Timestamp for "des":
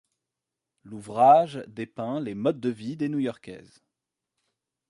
2.97-3.07